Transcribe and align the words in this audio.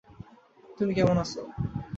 কুমি 0.77 0.93
কেমন 0.97 1.17
আছে? 1.23 1.39